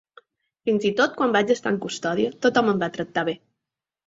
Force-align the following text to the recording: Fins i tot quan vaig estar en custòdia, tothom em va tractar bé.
Fins 0.69 0.87
i 0.89 0.91
tot 1.01 1.13
quan 1.19 1.35
vaig 1.35 1.53
estar 1.57 1.73
en 1.75 1.77
custòdia, 1.83 2.33
tothom 2.47 2.73
em 2.73 2.81
va 2.87 2.91
tractar 2.97 3.27
bé. 3.31 3.39